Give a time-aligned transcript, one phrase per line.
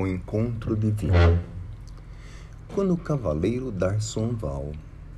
[0.00, 1.40] O encontro divino.
[2.72, 4.70] Quando o cavaleiro d'Arsonval,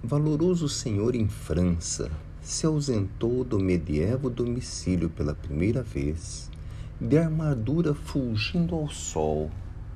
[0.03, 2.11] valoroso senhor em França,
[2.41, 6.51] se ausentou do medievo domicílio pela primeira vez,
[6.99, 9.51] de armadura fulgindo ao sol,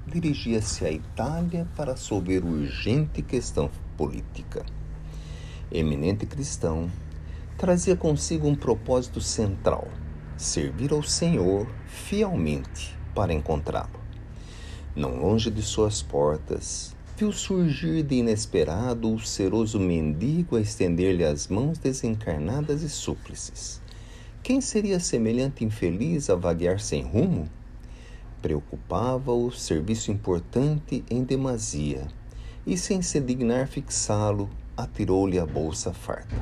[0.07, 4.67] dirigia-se à Itália para solver urgente questão política.
[5.73, 6.91] Eminente cristão,
[7.57, 9.89] trazia consigo um propósito central:
[10.37, 14.04] servir ao Senhor fielmente para encontrá-lo.
[14.97, 21.49] Não longe de suas portas, viu surgir de inesperado o seroso mendigo a estender-lhe as
[21.49, 23.83] mãos desencarnadas e súplices.
[24.41, 27.49] Quem seria semelhante infeliz a vaguear sem rumo?
[28.41, 32.07] Preocupava-o serviço importante em demasia,
[32.65, 36.37] e sem se dignar fixá-lo, atirou-lhe a bolsa farta.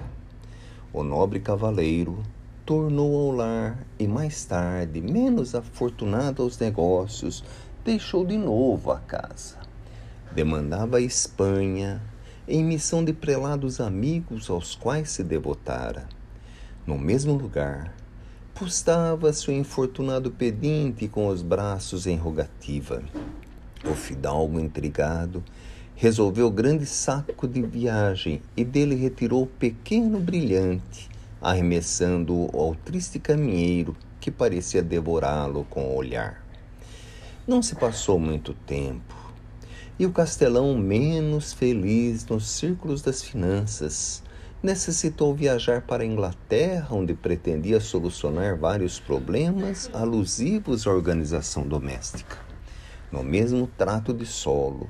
[0.92, 2.22] O nobre cavaleiro
[2.66, 7.42] tornou ao lar e mais tarde, menos afortunado aos negócios,
[7.84, 9.56] deixou de novo a casa.
[10.32, 12.00] Demandava a Espanha,
[12.46, 16.08] em missão de prelados amigos aos quais se devotara.
[16.86, 17.94] No mesmo lugar,
[18.54, 23.02] postava-se o infortunado pedinte com os braços em rogativa.
[23.84, 25.42] O fidalgo intrigado
[25.94, 33.96] resolveu grande saco de viagem e dele retirou o pequeno brilhante, arremessando-o ao triste caminheiro
[34.20, 36.42] que parecia devorá-lo com o olhar.
[37.46, 39.22] Não se passou muito tempo
[39.98, 44.22] e o castelão, menos feliz nos círculos das finanças,
[44.62, 52.38] necessitou viajar para a Inglaterra, onde pretendia solucionar vários problemas alusivos à organização doméstica.
[53.10, 54.88] No mesmo trato de solo,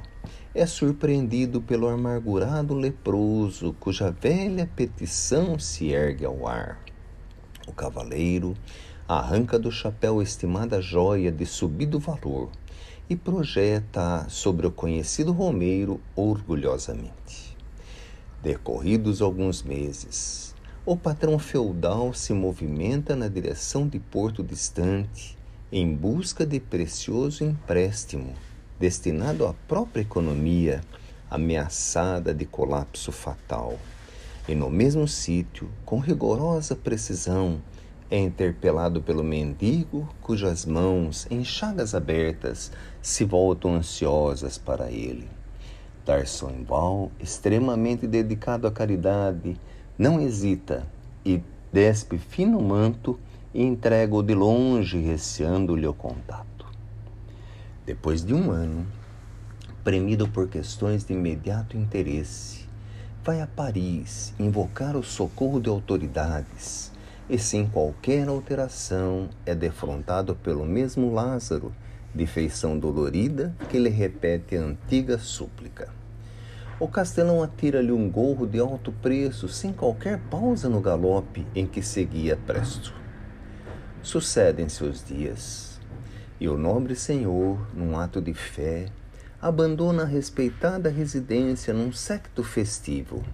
[0.55, 6.79] é surpreendido pelo amargurado leproso, cuja velha petição se ergue ao ar.
[7.67, 8.55] O cavaleiro
[9.19, 12.51] arranca do chapéu estimada joia de subido valor
[13.09, 17.57] e projeta sobre o conhecido Romeiro orgulhosamente.
[18.43, 25.39] Decorridos alguns meses, o patrão feudal se movimenta na direção de Porto Distante
[25.71, 28.35] em busca de precioso empréstimo
[28.83, 30.81] destinado à própria economia
[31.31, 33.79] ameaçada de colapso fatal.
[34.49, 37.63] E no mesmo sítio, com rigorosa precisão,
[38.13, 45.27] é interpelado pelo mendigo cujas mãos, em chagas abertas, se voltam ansiosas para ele.
[46.05, 49.59] Tarsonval, extremamente dedicado à caridade,
[49.99, 50.87] não hesita
[51.25, 51.43] e
[51.73, 53.19] despe fino manto
[53.55, 56.67] e entrega-o de longe, receando-lhe o contato.
[57.87, 58.87] Depois de um ano,
[59.83, 62.69] premido por questões de imediato interesse,
[63.25, 66.92] vai a Paris invocar o socorro de autoridades
[67.33, 71.75] e sem qualquer alteração é defrontado pelo mesmo Lázaro,
[72.15, 75.89] de feição dolorida, que lhe repete a antiga súplica.
[76.79, 81.81] O castelão atira-lhe um gorro de alto preço, sem qualquer pausa no galope em que
[81.81, 82.93] seguia presto.
[84.03, 85.81] Sucedem-se os dias,
[86.39, 88.89] e o nobre senhor, num ato de fé,
[89.41, 93.25] abandona a respeitada residência num secto festivo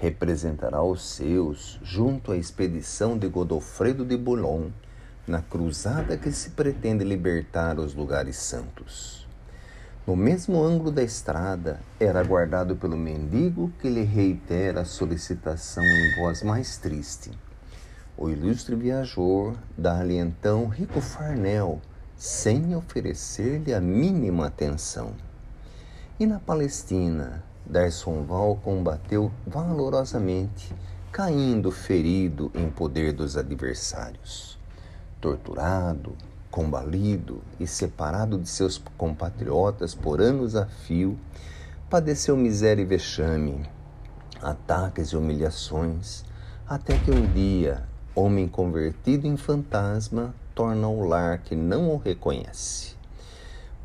[0.00, 4.72] representará os seus junto à expedição de Godofredo de Boulogne
[5.26, 9.26] na cruzada que se pretende libertar os lugares santos.
[10.06, 16.20] No mesmo ângulo da estrada, era aguardado pelo mendigo que lhe reitera a solicitação em
[16.20, 17.30] voz mais triste.
[18.14, 21.80] O ilustre viajor dá-lhe então rico farnel,
[22.16, 25.14] sem oferecer-lhe a mínima atenção.
[26.20, 30.74] E na Palestina, Darsonval combateu valorosamente,
[31.10, 34.58] caindo ferido em poder dos adversários.
[35.20, 36.14] Torturado,
[36.50, 41.18] combalido e separado de seus compatriotas por anos a fio,
[41.88, 43.66] padeceu miséria e vexame,
[44.42, 46.22] ataques e humilhações,
[46.66, 47.82] até que um dia,
[48.14, 52.94] homem convertido em fantasma, torna o lar que não o reconhece.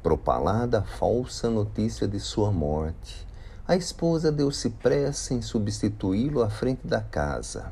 [0.03, 3.28] Propalada a falsa notícia de sua morte,
[3.69, 7.71] a esposa deu-se pressa em substituí-lo à frente da casa,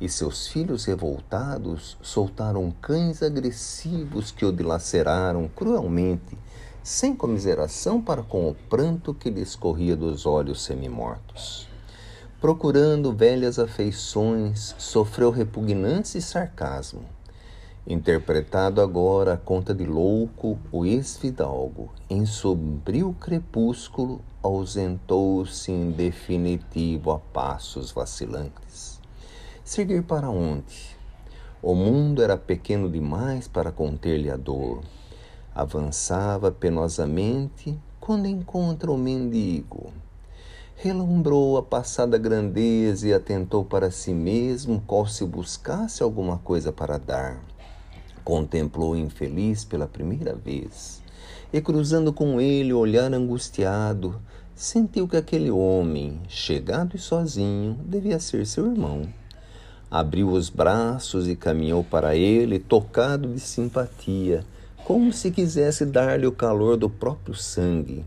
[0.00, 6.36] e seus filhos revoltados soltaram cães agressivos que o dilaceraram cruelmente,
[6.82, 11.68] sem comiseração para com o pranto que lhe escorria dos olhos semimortos.
[12.40, 17.04] Procurando velhas afeições, sofreu repugnância e sarcasmo
[17.86, 27.18] Interpretado agora a conta de louco, o ex-fidalgo, em sombrio crepúsculo, ausentou-se em definitivo a
[27.18, 29.00] passos vacilantes.
[29.64, 30.96] Seguir para onde?
[31.62, 34.82] O mundo era pequeno demais para conter-lhe a dor.
[35.54, 39.92] Avançava penosamente quando encontra o mendigo.
[40.76, 46.98] Relumbrou a passada grandeza e atentou para si mesmo, qual se buscasse alguma coisa para
[46.98, 47.42] dar.
[48.28, 51.00] Contemplou o infeliz pela primeira vez
[51.50, 54.20] e, cruzando com ele o olhar angustiado,
[54.54, 59.08] sentiu que aquele homem, chegado e sozinho, devia ser seu irmão.
[59.90, 64.44] Abriu os braços e caminhou para ele, tocado de simpatia
[64.84, 68.04] como se quisesse dar-lhe o calor do próprio sangue.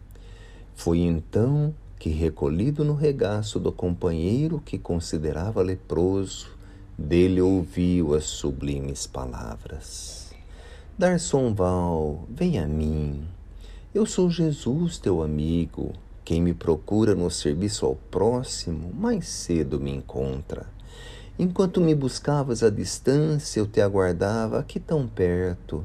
[0.76, 6.61] Foi então que, recolhido no regaço do companheiro que considerava leproso,
[7.02, 10.32] dele ouviu as sublimes palavras:
[10.98, 13.28] Darson Val, vem a mim.
[13.94, 15.92] Eu sou Jesus, teu amigo.
[16.24, 20.68] Quem me procura no serviço ao próximo, mais cedo me encontra.
[21.38, 25.84] Enquanto me buscavas à distância, eu te aguardava aqui tão perto.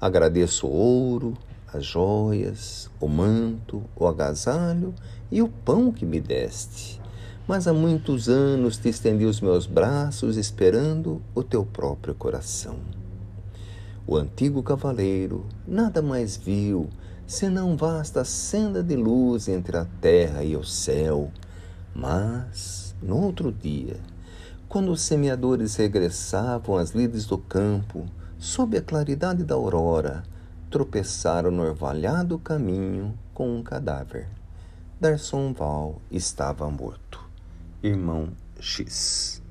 [0.00, 1.34] Agradeço o ouro,
[1.72, 4.92] as joias, o manto, o agasalho
[5.30, 7.00] e o pão que me deste.
[7.48, 12.76] Mas há muitos anos te estendi os meus braços esperando o teu próprio coração.
[14.06, 16.90] O antigo cavaleiro nada mais viu
[17.26, 21.30] senão vasta senda de luz entre a terra e o céu.
[21.94, 23.96] Mas, no outro dia,
[24.68, 28.04] quando os semeadores regressavam às lides do campo,
[28.36, 30.22] sob a claridade da aurora,
[30.70, 34.28] tropeçaram no orvalhado caminho com um cadáver.
[35.00, 37.27] Darson Val estava morto.
[37.82, 39.42] Irmão X.